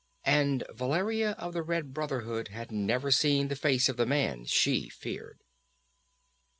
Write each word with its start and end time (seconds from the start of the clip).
And 0.25 0.63
Valeria 0.73 1.33
of 1.33 1.53
the 1.53 1.61
Red 1.61 1.93
Brotherhood 1.93 2.47
had 2.47 2.71
never 2.71 3.11
seen 3.11 3.49
the 3.49 3.55
face 3.55 3.87
of 3.87 3.97
the 3.97 4.07
man 4.07 4.45
she 4.45 4.89
feared. 4.89 5.41